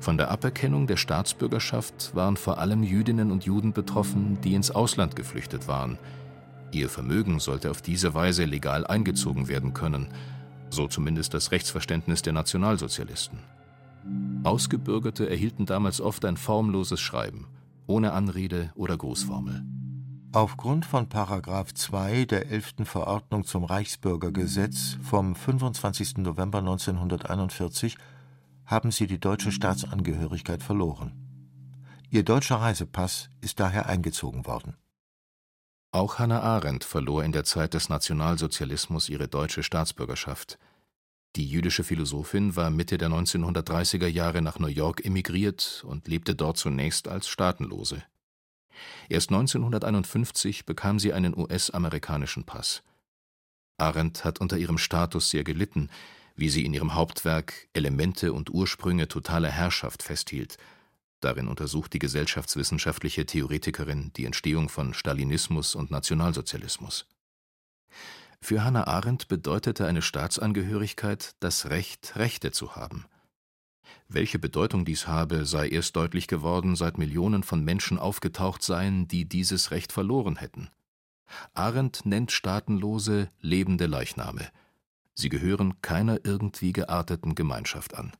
Von 0.00 0.16
der 0.16 0.30
Aberkennung 0.30 0.86
der 0.86 0.96
Staatsbürgerschaft 0.96 2.14
waren 2.14 2.36
vor 2.36 2.58
allem 2.58 2.82
Jüdinnen 2.82 3.30
und 3.30 3.44
Juden 3.44 3.72
betroffen, 3.72 4.38
die 4.42 4.54
ins 4.54 4.70
Ausland 4.70 5.16
geflüchtet 5.16 5.68
waren. 5.68 5.98
Ihr 6.72 6.88
Vermögen 6.88 7.38
sollte 7.38 7.70
auf 7.70 7.82
diese 7.82 8.14
Weise 8.14 8.44
legal 8.44 8.86
eingezogen 8.86 9.48
werden 9.48 9.74
können, 9.74 10.08
so 10.70 10.88
zumindest 10.88 11.34
das 11.34 11.52
Rechtsverständnis 11.52 12.22
der 12.22 12.32
Nationalsozialisten. 12.32 13.38
Ausgebürgerte 14.42 15.28
erhielten 15.28 15.66
damals 15.66 16.00
oft 16.00 16.24
ein 16.24 16.36
formloses 16.36 17.00
Schreiben, 17.00 17.46
ohne 17.86 18.12
Anrede 18.12 18.72
oder 18.74 18.96
Grußformel. 18.96 19.64
Aufgrund 20.34 20.84
von 20.84 21.08
Paragraph 21.08 21.72
2 21.74 22.24
der 22.24 22.50
11. 22.50 22.74
Verordnung 22.86 23.44
zum 23.44 23.62
Reichsbürgergesetz 23.62 24.98
vom 25.00 25.36
25. 25.36 26.16
November 26.16 26.58
1941 26.58 27.96
haben 28.66 28.90
sie 28.90 29.06
die 29.06 29.20
deutsche 29.20 29.52
Staatsangehörigkeit 29.52 30.60
verloren. 30.60 31.12
Ihr 32.10 32.24
deutscher 32.24 32.56
Reisepass 32.56 33.30
ist 33.42 33.60
daher 33.60 33.86
eingezogen 33.86 34.44
worden. 34.44 34.76
Auch 35.92 36.18
Hannah 36.18 36.40
Arendt 36.40 36.82
verlor 36.82 37.22
in 37.22 37.30
der 37.30 37.44
Zeit 37.44 37.72
des 37.72 37.88
Nationalsozialismus 37.88 39.08
ihre 39.08 39.28
deutsche 39.28 39.62
Staatsbürgerschaft. 39.62 40.58
Die 41.36 41.48
jüdische 41.48 41.84
Philosophin 41.84 42.56
war 42.56 42.70
Mitte 42.70 42.98
der 42.98 43.10
1930er 43.10 44.08
Jahre 44.08 44.42
nach 44.42 44.58
New 44.58 44.66
York 44.66 45.04
emigriert 45.04 45.84
und 45.86 46.08
lebte 46.08 46.34
dort 46.34 46.56
zunächst 46.56 47.06
als 47.06 47.28
Staatenlose. 47.28 48.02
Erst 49.08 49.30
1951 49.30 50.66
bekam 50.66 50.98
sie 50.98 51.12
einen 51.12 51.36
US-amerikanischen 51.36 52.44
Pass. 52.44 52.82
Arendt 53.78 54.24
hat 54.24 54.40
unter 54.40 54.56
ihrem 54.56 54.78
Status 54.78 55.30
sehr 55.30 55.44
gelitten, 55.44 55.90
wie 56.36 56.48
sie 56.48 56.64
in 56.64 56.74
ihrem 56.74 56.94
Hauptwerk 56.94 57.68
Elemente 57.72 58.32
und 58.32 58.50
Ursprünge 58.50 59.08
totaler 59.08 59.50
Herrschaft 59.50 60.02
festhielt. 60.02 60.56
Darin 61.20 61.48
untersucht 61.48 61.92
die 61.92 61.98
gesellschaftswissenschaftliche 61.98 63.24
Theoretikerin 63.24 64.12
die 64.16 64.26
Entstehung 64.26 64.68
von 64.68 64.94
Stalinismus 64.94 65.74
und 65.74 65.90
Nationalsozialismus. 65.90 67.06
Für 68.40 68.62
Hannah 68.62 68.86
Arendt 68.86 69.28
bedeutete 69.28 69.86
eine 69.86 70.02
Staatsangehörigkeit 70.02 71.34
das 71.40 71.70
Recht, 71.70 72.16
Rechte 72.16 72.50
zu 72.52 72.76
haben. 72.76 73.06
Welche 74.08 74.38
Bedeutung 74.38 74.84
dies 74.84 75.06
habe, 75.06 75.46
sei 75.46 75.68
erst 75.68 75.96
deutlich 75.96 76.26
geworden, 76.26 76.76
seit 76.76 76.98
Millionen 76.98 77.42
von 77.42 77.64
Menschen 77.64 77.98
aufgetaucht 77.98 78.62
seien, 78.62 79.08
die 79.08 79.28
dieses 79.28 79.70
Recht 79.70 79.92
verloren 79.92 80.36
hätten. 80.36 80.70
Arendt 81.52 82.04
nennt 82.06 82.32
Staatenlose 82.32 83.28
lebende 83.40 83.86
Leichname. 83.86 84.48
Sie 85.14 85.28
gehören 85.28 85.80
keiner 85.80 86.24
irgendwie 86.24 86.72
gearteten 86.72 87.34
Gemeinschaft 87.34 87.94
an. 87.94 88.12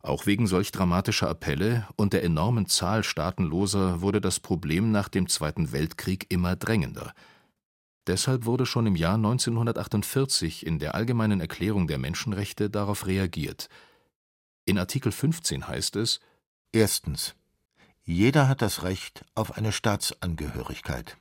Auch 0.00 0.26
wegen 0.26 0.46
solch 0.46 0.70
dramatischer 0.70 1.28
Appelle 1.28 1.88
und 1.96 2.12
der 2.12 2.24
enormen 2.24 2.66
Zahl 2.66 3.04
Staatenloser 3.04 4.00
wurde 4.00 4.20
das 4.20 4.40
Problem 4.40 4.90
nach 4.90 5.08
dem 5.08 5.28
Zweiten 5.28 5.72
Weltkrieg 5.72 6.26
immer 6.28 6.56
drängender– 6.56 7.12
Deshalb 8.06 8.44
wurde 8.44 8.66
schon 8.66 8.86
im 8.86 8.96
Jahr 8.96 9.14
1948 9.14 10.66
in 10.66 10.78
der 10.78 10.94
Allgemeinen 10.94 11.40
Erklärung 11.40 11.86
der 11.86 11.98
Menschenrechte 11.98 12.68
darauf 12.68 13.06
reagiert. 13.06 13.68
In 14.64 14.78
Artikel 14.78 15.12
15 15.12 15.68
heißt 15.68 15.96
es: 15.96 16.20
Erstens. 16.72 17.34
Jeder 18.02 18.48
hat 18.48 18.62
das 18.62 18.82
Recht 18.82 19.24
auf 19.34 19.56
eine 19.56 19.72
Staatsangehörigkeit. 19.72 21.16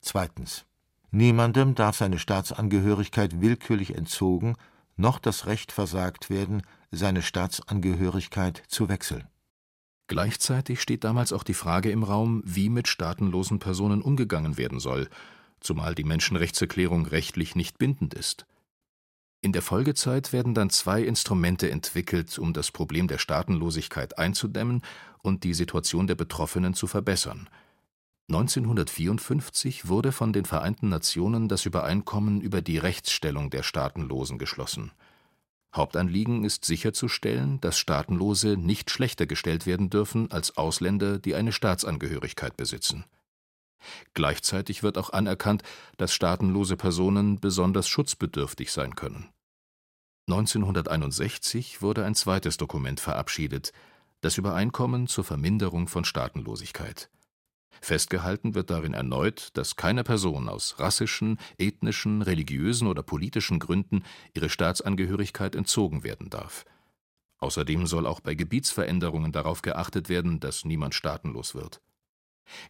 Zweitens. 0.00 0.64
Niemandem 1.10 1.74
darf 1.74 1.96
seine 1.96 2.18
Staatsangehörigkeit 2.18 3.40
willkürlich 3.40 3.94
entzogen, 3.94 4.56
noch 4.96 5.18
das 5.18 5.46
Recht 5.46 5.72
versagt 5.72 6.30
werden, 6.30 6.62
seine 6.90 7.22
Staatsangehörigkeit 7.22 8.62
zu 8.68 8.88
wechseln. 8.88 9.26
Gleichzeitig 10.08 10.80
steht 10.80 11.04
damals 11.04 11.32
auch 11.32 11.42
die 11.42 11.54
Frage 11.54 11.90
im 11.90 12.02
Raum, 12.02 12.42
wie 12.44 12.68
mit 12.68 12.86
staatenlosen 12.86 13.58
Personen 13.58 14.02
umgegangen 14.02 14.56
werden 14.56 14.78
soll 14.78 15.08
zumal 15.60 15.94
die 15.94 16.04
Menschenrechtserklärung 16.04 17.06
rechtlich 17.06 17.54
nicht 17.54 17.78
bindend 17.78 18.14
ist. 18.14 18.46
In 19.46 19.52
der 19.52 19.62
Folgezeit 19.62 20.32
werden 20.32 20.54
dann 20.54 20.70
zwei 20.70 21.02
Instrumente 21.02 21.70
entwickelt, 21.70 22.36
um 22.36 22.52
das 22.52 22.72
Problem 22.72 23.06
der 23.06 23.18
Staatenlosigkeit 23.18 24.18
einzudämmen 24.18 24.82
und 25.22 25.44
die 25.44 25.54
Situation 25.54 26.08
der 26.08 26.16
Betroffenen 26.16 26.74
zu 26.74 26.88
verbessern. 26.88 27.48
1954 28.28 29.86
wurde 29.86 30.10
von 30.10 30.32
den 30.32 30.46
Vereinten 30.46 30.88
Nationen 30.88 31.46
das 31.46 31.64
Übereinkommen 31.64 32.40
über 32.40 32.60
die 32.60 32.78
Rechtsstellung 32.78 33.48
der 33.50 33.62
Staatenlosen 33.62 34.38
geschlossen. 34.38 34.90
Hauptanliegen 35.72 36.42
ist 36.42 36.64
sicherzustellen, 36.64 37.60
dass 37.60 37.78
Staatenlose 37.78 38.56
nicht 38.56 38.90
schlechter 38.90 39.26
gestellt 39.26 39.64
werden 39.64 39.90
dürfen 39.90 40.28
als 40.32 40.56
Ausländer, 40.56 41.20
die 41.20 41.36
eine 41.36 41.52
Staatsangehörigkeit 41.52 42.56
besitzen 42.56 43.04
Gleichzeitig 44.14 44.82
wird 44.82 44.98
auch 44.98 45.10
anerkannt, 45.10 45.62
dass 45.96 46.12
staatenlose 46.12 46.76
Personen 46.76 47.40
besonders 47.40 47.88
schutzbedürftig 47.88 48.72
sein 48.72 48.94
können. 48.94 49.28
1961 50.28 51.82
wurde 51.82 52.04
ein 52.04 52.14
zweites 52.14 52.56
Dokument 52.56 53.00
verabschiedet, 53.00 53.72
das 54.20 54.38
Übereinkommen 54.38 55.06
zur 55.06 55.24
Verminderung 55.24 55.88
von 55.88 56.04
Staatenlosigkeit. 56.04 57.10
Festgehalten 57.80 58.54
wird 58.54 58.70
darin 58.70 58.94
erneut, 58.94 59.50
dass 59.54 59.76
keine 59.76 60.02
Person 60.02 60.48
aus 60.48 60.78
rassischen, 60.78 61.38
ethnischen, 61.58 62.22
religiösen 62.22 62.88
oder 62.88 63.02
politischen 63.02 63.58
Gründen 63.58 64.02
ihre 64.34 64.48
Staatsangehörigkeit 64.48 65.54
entzogen 65.54 66.02
werden 66.02 66.30
darf. 66.30 66.64
Außerdem 67.38 67.86
soll 67.86 68.06
auch 68.06 68.20
bei 68.20 68.34
Gebietsveränderungen 68.34 69.30
darauf 69.30 69.62
geachtet 69.62 70.08
werden, 70.08 70.40
dass 70.40 70.64
niemand 70.64 70.94
staatenlos 70.94 71.54
wird 71.54 71.80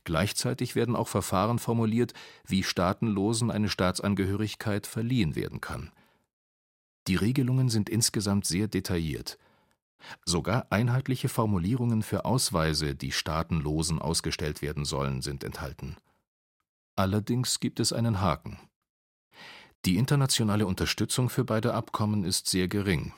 Gleichzeitig 0.04 0.74
werden 0.74 0.96
auch 0.96 1.08
Verfahren 1.08 1.58
formuliert, 1.58 2.12
wie 2.46 2.62
Staatenlosen 2.62 3.50
eine 3.50 3.68
Staatsangehörigkeit 3.68 4.86
verliehen 4.86 5.36
werden 5.36 5.60
kann. 5.60 5.92
Die 7.08 7.16
Regelungen 7.16 7.68
sind 7.68 7.88
insgesamt 7.88 8.46
sehr 8.46 8.68
detailliert. 8.68 9.38
Sogar 10.24 10.66
einheitliche 10.70 11.28
Formulierungen 11.28 12.02
für 12.02 12.24
Ausweise, 12.24 12.94
die 12.94 13.12
Staatenlosen 13.12 14.00
ausgestellt 14.00 14.62
werden 14.62 14.84
sollen, 14.84 15.22
sind 15.22 15.44
enthalten. 15.44 15.96
Allerdings 16.96 17.60
gibt 17.60 17.80
es 17.80 17.92
einen 17.92 18.20
Haken. 18.20 18.58
Die 19.84 19.96
internationale 19.96 20.66
Unterstützung 20.66 21.28
für 21.28 21.44
beide 21.44 21.74
Abkommen 21.74 22.24
ist 22.24 22.48
sehr 22.48 22.68
gering. 22.68 23.12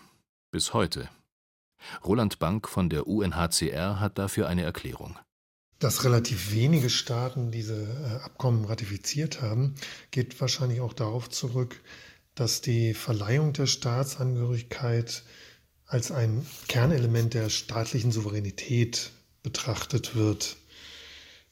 Bis 0.51 0.75
heute. 0.75 1.09
Roland 2.05 2.39
Bank 2.39 2.69
von 2.69 2.91
der 2.91 3.07
UNHCR 3.07 4.01
hat 4.01 4.19
dafür 4.19 4.49
eine 4.49 4.65
Erklärung. 4.65 5.19
Dass 5.79 6.05
relativ 6.05 6.53
wenige 6.53 6.91
Staaten 6.91 7.53
diese 7.53 7.81
äh, 7.85 8.25
Abkommen 8.25 8.65
ratifiziert 8.65 9.41
haben, 9.41 9.77
geht 10.11 10.41
wahrscheinlich 10.41 10.81
auch 10.81 10.93
darauf 10.93 11.31
zurück, 11.31 11.81
dass 12.39 12.61
die 12.61 12.95
Verleihung 12.95 13.53
der 13.53 13.67
Staatsangehörigkeit 13.67 15.25
als 15.87 16.11
ein 16.11 16.47
Kernelement 16.69 17.35
der 17.35 17.49
staatlichen 17.49 18.13
Souveränität 18.13 19.11
betrachtet 19.43 20.15
wird. 20.15 20.57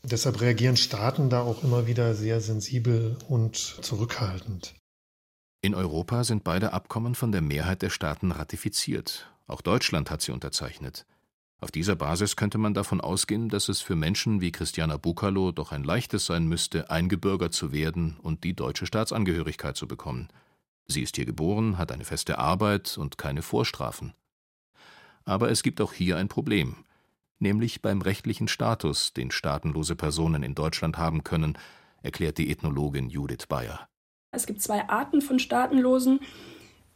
Deshalb 0.02 0.40
reagieren 0.40 0.76
Staaten 0.76 1.30
da 1.30 1.40
auch 1.40 1.64
immer 1.64 1.86
wieder 1.86 2.14
sehr 2.14 2.40
sensibel 2.40 3.16
und 3.28 3.56
zurückhaltend. 3.56 4.74
In 5.62 5.74
Europa 5.74 6.22
sind 6.22 6.44
beide 6.44 6.72
Abkommen 6.72 7.14
von 7.14 7.32
der 7.32 7.40
Mehrheit 7.40 7.82
der 7.82 7.90
Staaten 7.90 8.30
ratifiziert. 8.30 9.32
Auch 9.46 9.62
Deutschland 9.62 10.10
hat 10.10 10.22
sie 10.22 10.32
unterzeichnet. 10.32 11.06
Auf 11.58 11.70
dieser 11.70 11.96
Basis 11.96 12.36
könnte 12.36 12.58
man 12.58 12.74
davon 12.74 13.00
ausgehen, 13.00 13.48
dass 13.48 13.68
es 13.68 13.80
für 13.80 13.96
Menschen 13.96 14.40
wie 14.40 14.52
Christiana 14.52 14.98
Bukalo 14.98 15.52
doch 15.52 15.72
ein 15.72 15.82
leichtes 15.82 16.26
sein 16.26 16.46
müsste, 16.46 16.90
eingebürgert 16.90 17.54
zu 17.54 17.72
werden 17.72 18.18
und 18.22 18.44
die 18.44 18.54
deutsche 18.54 18.86
Staatsangehörigkeit 18.86 19.76
zu 19.76 19.88
bekommen. 19.88 20.28
Sie 20.88 21.02
ist 21.02 21.16
hier 21.16 21.26
geboren, 21.26 21.78
hat 21.78 21.92
eine 21.92 22.04
feste 22.04 22.38
Arbeit 22.38 22.96
und 22.98 23.18
keine 23.18 23.42
Vorstrafen. 23.42 24.14
Aber 25.24 25.50
es 25.50 25.62
gibt 25.62 25.80
auch 25.80 25.92
hier 25.92 26.16
ein 26.16 26.28
Problem 26.28 26.84
nämlich 27.38 27.82
beim 27.82 28.00
rechtlichen 28.00 28.48
Status, 28.48 29.12
den 29.12 29.30
staatenlose 29.30 29.96
Personen 29.96 30.42
in 30.42 30.54
Deutschland 30.54 30.98
haben 30.98 31.24
können, 31.24 31.58
erklärt 32.02 32.38
die 32.38 32.50
Ethnologin 32.50 33.08
Judith 33.08 33.46
Bayer. 33.48 33.88
Es 34.30 34.46
gibt 34.46 34.62
zwei 34.62 34.88
Arten 34.88 35.20
von 35.20 35.38
Staatenlosen. 35.38 36.20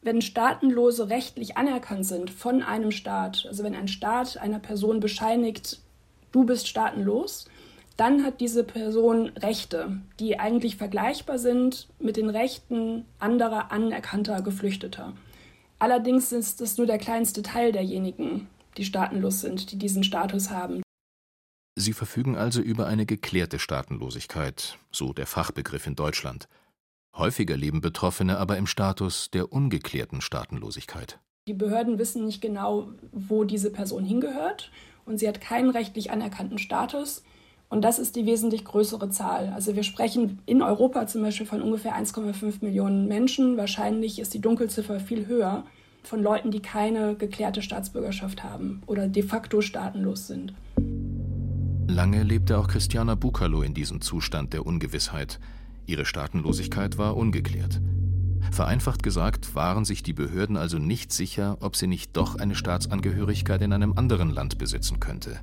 Wenn 0.02 0.22
Staatenlose 0.22 1.10
rechtlich 1.10 1.56
anerkannt 1.56 2.06
sind 2.06 2.30
von 2.30 2.62
einem 2.62 2.90
Staat, 2.90 3.44
also 3.46 3.64
wenn 3.64 3.74
ein 3.74 3.88
Staat 3.88 4.38
einer 4.38 4.58
Person 4.58 5.00
bescheinigt, 5.00 5.80
du 6.32 6.44
bist 6.44 6.68
staatenlos, 6.68 7.46
dann 7.96 8.24
hat 8.24 8.40
diese 8.40 8.64
Person 8.64 9.28
Rechte, 9.36 10.00
die 10.18 10.38
eigentlich 10.38 10.76
vergleichbar 10.76 11.38
sind 11.38 11.88
mit 11.98 12.16
den 12.16 12.30
Rechten 12.30 13.04
anderer 13.18 13.72
anerkannter 13.72 14.42
Geflüchteter. 14.42 15.12
Allerdings 15.78 16.32
ist 16.32 16.60
es 16.60 16.78
nur 16.78 16.86
der 16.86 16.98
kleinste 16.98 17.42
Teil 17.42 17.72
derjenigen, 17.72 18.48
die 18.76 18.84
staatenlos 18.84 19.40
sind, 19.40 19.72
die 19.72 19.78
diesen 19.78 20.04
Status 20.04 20.50
haben. 20.50 20.82
Sie 21.76 21.92
verfügen 21.94 22.36
also 22.36 22.60
über 22.60 22.86
eine 22.86 23.06
geklärte 23.06 23.58
Staatenlosigkeit, 23.58 24.78
so 24.90 25.12
der 25.12 25.26
Fachbegriff 25.26 25.86
in 25.86 25.96
Deutschland. 25.96 26.48
Häufiger 27.16 27.56
leben 27.56 27.80
Betroffene 27.80 28.38
aber 28.38 28.56
im 28.56 28.66
Status 28.66 29.30
der 29.30 29.52
ungeklärten 29.52 30.20
Staatenlosigkeit. 30.20 31.18
Die 31.48 31.54
Behörden 31.54 31.98
wissen 31.98 32.26
nicht 32.26 32.40
genau, 32.40 32.90
wo 33.12 33.44
diese 33.44 33.70
Person 33.70 34.04
hingehört 34.04 34.70
und 35.06 35.18
sie 35.18 35.26
hat 35.26 35.40
keinen 35.40 35.70
rechtlich 35.70 36.10
anerkannten 36.10 36.58
Status. 36.58 37.24
Und 37.70 37.82
das 37.82 38.00
ist 38.00 38.16
die 38.16 38.26
wesentlich 38.26 38.64
größere 38.64 39.10
Zahl. 39.10 39.52
Also 39.54 39.76
wir 39.76 39.84
sprechen 39.84 40.40
in 40.44 40.60
Europa 40.60 41.06
zum 41.06 41.22
Beispiel 41.22 41.46
von 41.46 41.62
ungefähr 41.62 41.94
1,5 41.94 42.64
Millionen 42.64 43.06
Menschen. 43.06 43.56
Wahrscheinlich 43.56 44.18
ist 44.18 44.34
die 44.34 44.40
Dunkelziffer 44.40 44.98
viel 44.98 45.28
höher 45.28 45.64
von 46.02 46.20
Leuten, 46.20 46.50
die 46.50 46.60
keine 46.60 47.14
geklärte 47.14 47.62
Staatsbürgerschaft 47.62 48.42
haben 48.42 48.82
oder 48.86 49.06
de 49.06 49.22
facto 49.22 49.60
staatenlos 49.60 50.26
sind. 50.26 50.52
Lange 51.86 52.24
lebte 52.24 52.58
auch 52.58 52.66
Christiana 52.66 53.14
Bukalo 53.14 53.62
in 53.62 53.74
diesem 53.74 54.00
Zustand 54.00 54.52
der 54.52 54.66
Ungewissheit. 54.66 55.38
Ihre 55.86 56.04
Staatenlosigkeit 56.04 56.98
war 56.98 57.16
ungeklärt. 57.16 57.80
Vereinfacht 58.50 59.04
gesagt 59.04 59.54
waren 59.54 59.84
sich 59.84 60.02
die 60.02 60.12
Behörden 60.12 60.56
also 60.56 60.78
nicht 60.78 61.12
sicher, 61.12 61.56
ob 61.60 61.76
sie 61.76 61.86
nicht 61.86 62.16
doch 62.16 62.34
eine 62.36 62.56
Staatsangehörigkeit 62.56 63.62
in 63.62 63.72
einem 63.72 63.92
anderen 63.96 64.30
Land 64.30 64.58
besitzen 64.58 64.98
könnte. 64.98 65.38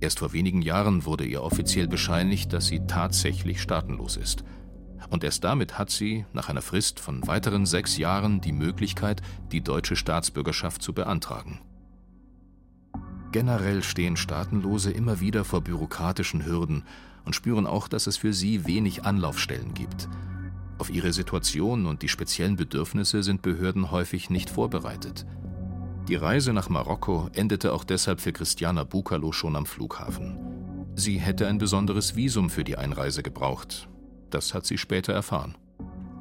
Erst 0.00 0.18
vor 0.18 0.32
wenigen 0.32 0.62
Jahren 0.62 1.04
wurde 1.04 1.24
ihr 1.24 1.42
offiziell 1.42 1.86
bescheinigt, 1.86 2.52
dass 2.52 2.66
sie 2.66 2.80
tatsächlich 2.86 3.60
staatenlos 3.60 4.16
ist– 4.16 4.44
und 5.10 5.24
erst 5.24 5.44
damit 5.44 5.78
hat 5.78 5.90
sie, 5.90 6.24
nach 6.32 6.48
einer 6.48 6.62
Frist 6.62 7.00
von 7.00 7.26
weiteren 7.26 7.66
sechs 7.66 7.96
Jahren, 7.96 8.40
die 8.40 8.52
Möglichkeit, 8.52 9.22
die 9.50 9.60
deutsche 9.60 9.96
Staatsbürgerschaft 9.96 10.82
zu 10.82 10.92
beantragen. 10.92 11.60
Generell 13.32 13.82
stehen 13.82 14.16
Staatenlose 14.16 14.90
immer 14.90 15.20
wieder 15.20 15.44
vor 15.44 15.62
bürokratischen 15.62 16.44
Hürden 16.44 16.84
und 17.24 17.34
spüren 17.34 17.66
auch, 17.66 17.88
dass 17.88 18.06
es 18.06 18.16
für 18.16 18.32
sie 18.32 18.66
wenig 18.66 19.04
Anlaufstellen 19.04 19.74
gibt. 19.74 20.08
Auf 20.78 20.90
ihre 20.90 21.12
Situation 21.12 21.86
und 21.86 22.02
die 22.02 22.08
speziellen 22.08 22.56
Bedürfnisse 22.56 23.22
sind 23.22 23.42
Behörden 23.42 23.90
häufig 23.90 24.30
nicht 24.30 24.50
vorbereitet. 24.50 25.26
Die 26.10 26.16
Reise 26.16 26.52
nach 26.52 26.68
Marokko 26.68 27.30
endete 27.34 27.72
auch 27.72 27.84
deshalb 27.84 28.20
für 28.20 28.32
Christiana 28.32 28.82
Bukalo 28.82 29.30
schon 29.30 29.54
am 29.54 29.64
Flughafen. 29.64 30.36
Sie 30.96 31.20
hätte 31.20 31.46
ein 31.46 31.58
besonderes 31.58 32.16
Visum 32.16 32.50
für 32.50 32.64
die 32.64 32.76
Einreise 32.76 33.22
gebraucht, 33.22 33.88
das 34.28 34.52
hat 34.52 34.66
sie 34.66 34.76
später 34.76 35.12
erfahren. 35.12 35.54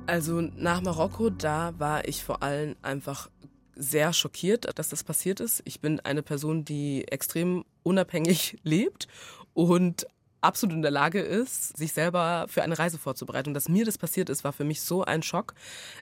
Also 0.06 0.42
nach 0.42 0.82
Marokko, 0.82 1.32
da 1.32 1.74
war 1.80 2.08
ich 2.08 2.24
vor 2.24 2.44
allem 2.44 2.76
einfach 2.84 3.32
sehr 3.76 4.14
schockiert, 4.14 4.78
dass 4.78 4.90
das 4.90 5.04
passiert 5.04 5.40
ist. 5.40 5.64
Ich 5.66 5.82
bin 5.82 6.00
eine 6.02 6.22
Person, 6.22 6.66
die 6.66 7.08
extrem 7.08 7.66
unabhängig 7.82 8.60
lebt 8.64 9.08
und 9.56 10.06
absolut 10.42 10.76
in 10.76 10.84
der 10.84 10.92
Lage 10.92 11.20
ist, 11.20 11.76
sich 11.76 11.94
selber 11.94 12.46
für 12.48 12.62
eine 12.62 12.78
Reise 12.78 13.00
vorzubereiten. 13.00 13.50
Und 13.50 13.54
dass 13.56 13.68
mir 13.70 13.86
das 13.86 13.98
passiert 13.98 14.30
ist, 14.30 14.44
war 14.44 14.54
für 14.54 14.64
mich 14.64 14.82
so 14.82 15.04
ein 15.04 15.24
Schock, 15.24 15.56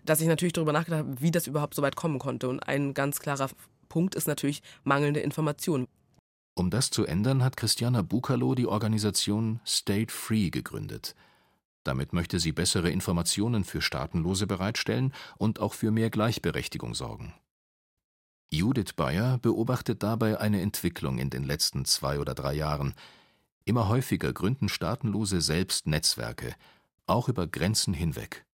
dass 0.03 0.19
ich 0.19 0.27
natürlich 0.27 0.53
darüber 0.53 0.73
nachgedacht 0.73 1.05
habe, 1.05 1.21
wie 1.21 1.31
das 1.31 1.47
überhaupt 1.47 1.73
so 1.73 1.81
weit 1.81 1.95
kommen 1.95 2.19
konnte. 2.19 2.49
Und 2.49 2.59
ein 2.59 2.93
ganz 2.93 3.21
klarer 3.21 3.49
Punkt 3.89 4.15
ist 4.15 4.27
natürlich 4.27 4.61
mangelnde 4.83 5.19
Information. 5.19 5.87
Um 6.55 6.71
das 6.71 6.89
zu 6.89 7.05
ändern, 7.05 7.43
hat 7.43 7.55
Christiana 7.55 8.01
Bukalo 8.01 8.55
die 8.55 8.65
Organisation 8.65 9.59
State 9.63 10.11
Free 10.11 10.49
gegründet. 10.49 11.15
Damit 11.83 12.13
möchte 12.13 12.39
sie 12.39 12.51
bessere 12.51 12.89
Informationen 12.89 13.63
für 13.63 13.81
Staatenlose 13.81 14.47
bereitstellen 14.47 15.13
und 15.37 15.59
auch 15.59 15.73
für 15.73 15.91
mehr 15.91 16.09
Gleichberechtigung 16.09 16.95
sorgen. 16.95 17.33
Judith 18.49 18.93
Bayer 18.95 19.37
beobachtet 19.37 20.01
dabei 20.03 20.39
eine 20.39 20.61
Entwicklung 20.61 21.19
in 21.19 21.29
den 21.29 21.43
letzten 21.43 21.85
zwei 21.85 22.19
oder 22.19 22.33
drei 22.33 22.55
Jahren. 22.55 22.95
Immer 23.63 23.87
häufiger 23.87 24.33
gründen 24.33 24.67
Staatenlose 24.67 25.41
selbst 25.41 25.85
Netzwerke, 25.85 26.55
auch 27.05 27.29
über 27.29 27.45
Grenzen 27.45 27.93
hinweg. 27.93 28.46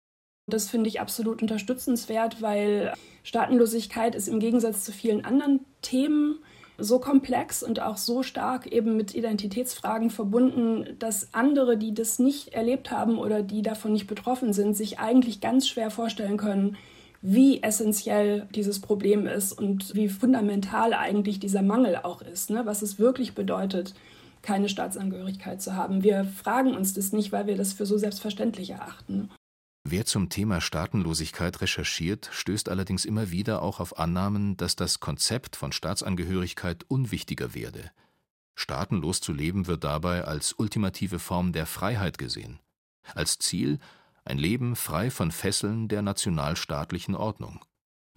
Das 0.47 0.69
finde 0.69 0.89
ich 0.89 1.01
absolut 1.01 1.41
unterstützenswert, 1.41 2.43
weil 2.43 2.93
Staatenlosigkeit 3.23 4.15
ist 4.15 4.29
im 4.29 4.41
Gegensatz 4.41 4.85
zu 4.85 4.93
vielen 4.93 5.25
anderen 5.25 5.61
Themen 5.83 6.41
so 6.79 6.99
komplex 6.99 7.63
und 7.63 7.81
auch 7.81 7.97
so 7.97 8.23
stark 8.23 8.67
eben 8.67 8.97
mit 8.97 9.15
Identitätsfragen 9.15 10.11
verbunden, 10.11 10.97
dass 10.99 11.33
andere, 11.33 11.77
die 11.77 11.95
das 11.95 12.19
nicht 12.19 12.55
erlebt 12.55 12.91
haben 12.91 13.19
oder 13.19 13.43
die 13.43 13.63
davon 13.63 13.93
nicht 13.93 14.07
betroffen 14.07 14.53
sind, 14.53 14.77
sich 14.77 14.99
eigentlich 14.99 15.41
ganz 15.41 15.69
schwer 15.69 15.91
vorstellen 15.91 16.39
können, 16.39 16.77
wie 17.21 17.63
essentiell 17.63 18.49
dieses 18.53 18.81
Problem 18.81 19.27
ist 19.27 19.53
und 19.53 19.95
wie 19.95 20.09
fundamental 20.09 20.93
eigentlich 20.93 21.39
dieser 21.39 21.63
Mangel 21.63 22.01
auch 22.03 22.21
ist, 22.21 22.51
ne? 22.51 22.67
was 22.67 22.83
es 22.83 22.99
wirklich 22.99 23.35
bedeutet, 23.35 23.95
keine 24.43 24.69
Staatsangehörigkeit 24.69 25.63
zu 25.63 25.77
haben. 25.77 26.03
Wir 26.03 26.25
fragen 26.25 26.75
uns 26.75 26.95
das 26.95 27.13
nicht, 27.13 27.31
weil 27.31 27.47
wir 27.47 27.57
das 27.57 27.73
für 27.73 27.87
so 27.87 27.97
selbstverständlich 27.97 28.71
erachten. 28.71 29.31
Wer 29.85 30.07
zum 30.07 30.29
Thema 30.29 30.61
Staatenlosigkeit 30.61 31.61
recherchiert, 31.61 32.31
stößt 32.33 32.69
allerdings 32.69 33.05
immer 33.05 33.31
wieder 33.31 33.63
auch 33.63 33.81
auf 33.81 33.99
Annahmen, 33.99 34.57
dass 34.57 34.77
das 34.77 35.01
Konzept 35.01 35.57
von 35.57 35.73
Staatsangehörigkeit 35.73 36.85
unwichtiger 36.89 37.55
werde. 37.55 37.91
Staatenlos 38.55 39.21
zu 39.21 39.33
leben 39.33 39.67
wird 39.67 39.83
dabei 39.83 40.25
als 40.25 40.53
ultimative 40.53 41.19
Form 41.19 41.53
der 41.53 41.67
Freiheit 41.67 42.17
gesehen, 42.17 42.61
als 43.15 43.39
Ziel 43.39 43.81
ein 44.25 44.39
Leben 44.39 44.77
frei 44.77 45.11
von 45.11 45.33
Fesseln 45.33 45.89
der 45.89 46.03
nationalstaatlichen 46.03 47.17
Ordnung. 47.17 47.65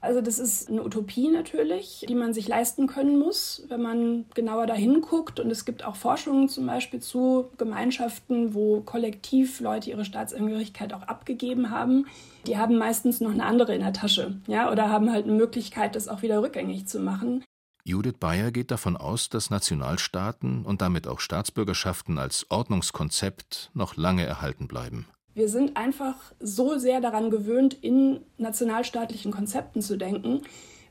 Also 0.05 0.21
das 0.21 0.37
ist 0.37 0.69
eine 0.69 0.83
Utopie 0.83 1.29
natürlich, 1.29 2.05
die 2.07 2.15
man 2.15 2.33
sich 2.33 2.47
leisten 2.47 2.85
können 2.85 3.17
muss, 3.17 3.63
wenn 3.69 3.81
man 3.81 4.25
genauer 4.35 4.67
dahin 4.67 5.01
guckt. 5.01 5.39
Und 5.39 5.49
es 5.49 5.65
gibt 5.65 5.83
auch 5.83 5.95
Forschungen 5.95 6.47
zum 6.47 6.67
Beispiel 6.67 6.99
zu 6.99 7.49
Gemeinschaften, 7.57 8.53
wo 8.53 8.81
kollektiv 8.81 9.59
Leute 9.59 9.89
ihre 9.89 10.05
Staatsangehörigkeit 10.05 10.93
auch 10.93 11.03
abgegeben 11.03 11.71
haben. 11.71 12.05
Die 12.45 12.57
haben 12.57 12.77
meistens 12.77 13.19
noch 13.19 13.31
eine 13.31 13.45
andere 13.45 13.73
in 13.73 13.81
der 13.81 13.93
Tasche, 13.93 14.39
ja, 14.45 14.71
oder 14.71 14.89
haben 14.89 15.11
halt 15.11 15.25
eine 15.25 15.33
Möglichkeit, 15.33 15.95
das 15.95 16.07
auch 16.07 16.21
wieder 16.21 16.41
rückgängig 16.41 16.87
zu 16.87 16.99
machen. 16.99 17.43
Judith 17.83 18.17
Bayer 18.19 18.51
geht 18.51 18.71
davon 18.71 18.97
aus, 18.97 19.29
dass 19.29 19.49
Nationalstaaten 19.49 20.65
und 20.65 20.81
damit 20.81 21.07
auch 21.07 21.19
Staatsbürgerschaften 21.19 22.17
als 22.17 22.49
Ordnungskonzept 22.49 23.71
noch 23.73 23.95
lange 23.95 24.25
erhalten 24.25 24.67
bleiben. 24.67 25.07
Wir 25.35 25.49
sind 25.49 25.75
einfach 25.75 26.15
so 26.39 26.77
sehr 26.77 27.01
daran 27.01 27.29
gewöhnt, 27.29 27.73
in 27.73 28.21
nationalstaatlichen 28.37 29.33
Konzepten 29.33 29.81
zu 29.81 29.97
denken, 29.97 30.41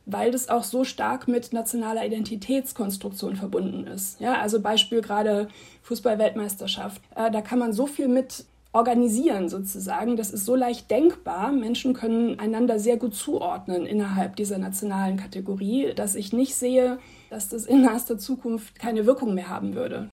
weil 0.04 0.30
das 0.30 0.50
auch 0.50 0.64
so 0.64 0.84
stark 0.84 1.28
mit 1.28 1.54
nationaler 1.54 2.04
Identitätskonstruktion 2.04 3.36
verbunden 3.36 3.86
ist. 3.86 4.20
Ja, 4.20 4.34
also 4.34 4.60
Beispiel 4.60 5.00
gerade 5.00 5.48
Fußball-Weltmeisterschaft. 5.82 7.00
Äh, 7.16 7.30
da 7.30 7.40
kann 7.40 7.58
man 7.58 7.72
so 7.72 7.86
viel 7.86 8.06
mit 8.06 8.44
organisieren 8.74 9.48
sozusagen. 9.48 10.16
Das 10.16 10.30
ist 10.30 10.44
so 10.44 10.56
leicht 10.56 10.90
denkbar. 10.90 11.50
Menschen 11.50 11.94
können 11.94 12.38
einander 12.38 12.78
sehr 12.78 12.98
gut 12.98 13.14
zuordnen 13.14 13.86
innerhalb 13.86 14.36
dieser 14.36 14.58
nationalen 14.58 15.16
Kategorie, 15.16 15.94
dass 15.94 16.16
ich 16.16 16.34
nicht 16.34 16.54
sehe, 16.54 16.98
dass 17.30 17.48
das 17.48 17.64
in 17.64 17.80
naher 17.80 18.18
Zukunft 18.18 18.78
keine 18.78 19.06
Wirkung 19.06 19.32
mehr 19.34 19.48
haben 19.48 19.74
würde. 19.74 20.10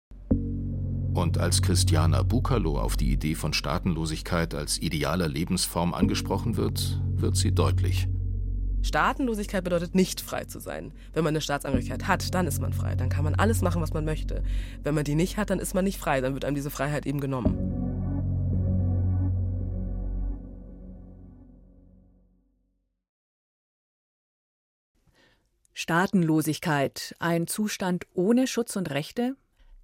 Und 1.14 1.38
als 1.38 1.62
Christiana 1.62 2.24
Bukalo 2.24 2.80
auf 2.80 2.96
die 2.96 3.12
Idee 3.12 3.36
von 3.36 3.54
Staatenlosigkeit 3.54 4.56
als 4.56 4.82
idealer 4.82 5.28
Lebensform 5.28 5.94
angesprochen 5.94 6.56
wird, 6.56 7.02
wird 7.16 7.36
sie 7.36 7.52
deutlich. 7.52 8.08
Staatenlosigkeit 8.82 9.64
bedeutet 9.64 9.94
nicht 9.94 10.22
frei 10.22 10.46
zu 10.46 10.60
sein. 10.60 10.94
Wenn 11.14 11.24
man 11.24 11.34
eine 11.34 11.42
Staatsangehörigkeit 11.42 12.08
hat, 12.08 12.34
dann 12.34 12.48
ist 12.48 12.62
man 12.62 12.74
frei. 12.74 12.96
Dann 12.96 13.10
kann 13.10 13.26
man 13.26 13.36
alles 13.36 13.62
machen, 13.62 13.82
was 13.82 13.94
man 13.94 14.06
möchte. 14.06 14.42
Wenn 14.84 14.96
man 14.96 15.04
die 15.04 15.16
nicht 15.16 15.38
hat, 15.38 15.50
dann 15.50 15.60
ist 15.60 15.76
man 15.76 15.84
nicht 15.84 16.00
frei. 16.00 16.22
Dann 16.22 16.34
wird 16.34 16.46
einem 16.46 16.56
diese 16.56 16.72
Freiheit 16.72 17.06
eben 17.06 17.20
genommen. 17.20 17.58
Staatenlosigkeit, 25.74 27.16
ein 27.20 27.48
Zustand 27.48 28.06
ohne 28.14 28.48
Schutz 28.48 28.76
und 28.76 28.92
Rechte? 28.92 29.36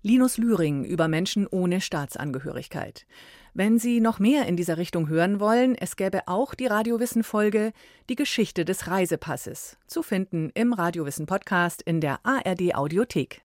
Linus 0.07 0.37
Lühring 0.37 0.85
über 0.85 1.09
Menschen 1.09 1.47
ohne 1.47 1.81
Staatsangehörigkeit. 1.81 3.05
Wenn 3.53 3.77
Sie 3.77 3.99
noch 3.99 4.19
mehr 4.19 4.45
in 4.45 4.55
dieser 4.55 4.77
Richtung 4.77 5.09
hören 5.09 5.41
wollen, 5.41 5.75
es 5.75 5.97
gäbe 5.97 6.29
auch 6.29 6.53
die 6.53 6.67
Radiowissen-Folge 6.67 7.73
Die 8.07 8.15
Geschichte 8.15 8.63
des 8.63 8.87
Reisepasses, 8.87 9.75
zu 9.85 10.03
finden 10.03 10.49
im 10.53 10.71
Radiowissen-Podcast 10.71 11.81
in 11.81 11.99
der 11.99 12.19
ARD-Audiothek. 12.23 13.41